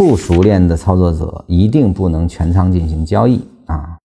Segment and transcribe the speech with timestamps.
[0.00, 3.98] 不熟练的操作者一定不能全仓进行交易啊。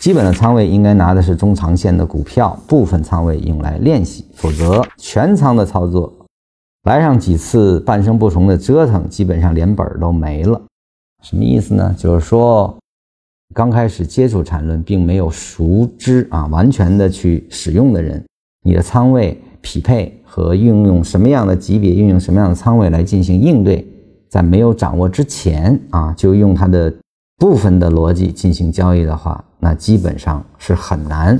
[0.00, 6.10] 基本的仓位应该拿的是中长线的股票，部分仓位用来练习，否则全仓的操作
[6.84, 10.58] 来上几次半生不熟的折腾，基本上连本都没了。
[11.22, 11.94] 什么意思呢？
[11.98, 12.74] 就是说
[13.54, 18.24] 刚开始接触缠论，并没有熟知啊，完全的去使用的人，
[18.62, 23.86] 你的仓位匹配和运用什么样的级别，运用什么样的仓位来进行应对，
[24.34, 26.92] 在没有掌握之前啊，就用它的。
[27.36, 31.38] 部分的逻辑进行交易的话，那基本上是很难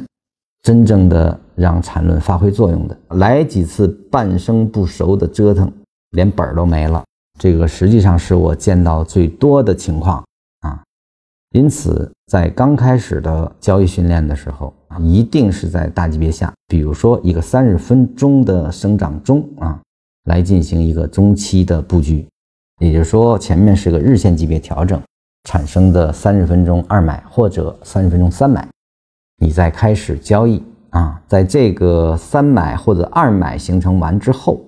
[0.61, 2.99] 真正的让缠论发挥作用的。
[3.11, 5.73] 来几次半生不熟的折腾，
[6.11, 7.05] 连本儿都没了，
[7.39, 10.23] 这个实际上是我见到最多的情况
[10.61, 10.83] 啊。
[11.53, 19.81] 因此，在刚开始的交易训练的时候啊，一定是在大级别下，比如说一个三十分钟的生长钟啊，
[20.25, 22.27] 来进行一个中期的布局，
[22.85, 25.01] 也就是说前面是个日线级别调整。
[25.47, 28.67] 产生的三十分钟二买或者三十分钟三买，
[29.37, 34.59] 你再开始交易啊，在这个三买或者二买形成完之后，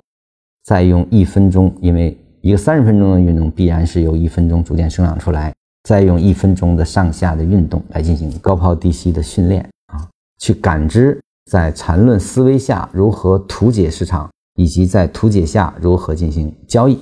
[0.65, 5.51] 再用一分钟，因为一个三十分钟的运动必然是由一分钟逐渐生长出来，
[5.85, 10.07] 再用一分钟的上下的运动来进行高抛低吸的训练啊，
[10.39, 11.19] 去感知
[11.51, 17.01] 在缠论思维下如何图解市场，以及在图解下如何进行交易。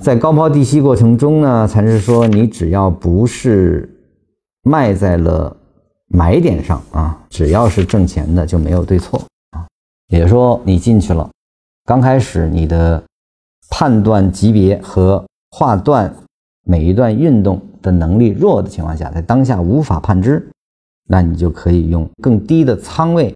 [0.00, 3.88] 在高抛低吸过程中呢，才是说，你只要不是
[4.62, 5.54] 卖在了
[6.08, 9.66] 买点上啊，只要是挣钱的就没有对错啊。
[10.08, 11.30] 也就是说，你进去了，
[11.84, 13.02] 刚开始你的
[13.70, 16.12] 判断级别和划断
[16.64, 20.50] 每一段运动的能力弱的情况下，在当下无法判知，
[21.08, 23.34] 那你就可以用更低的仓位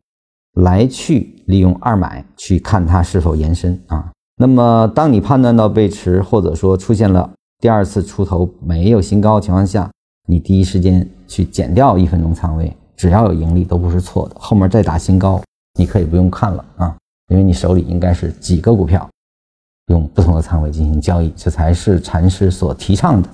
[0.55, 4.11] 来去利用二买去看它是否延伸啊。
[4.45, 9.91] 那么，当你判断到背驰，或者说出现了第二次出头没有新高的情况下，
[10.29, 14.37] 你第一时间去减掉一分钟仓位，只要有盈利都不是错的。
[14.39, 15.43] 后面再打新高，
[15.79, 16.95] 你可以不用看了啊，
[17.29, 19.09] 因为你手里应该是几个股票，
[19.87, 23.29] 用不同的仓位进行交易，这才是禅师所提倡的。